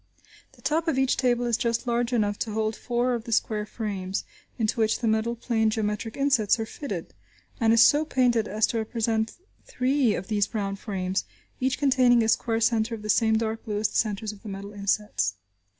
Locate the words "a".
12.23-12.29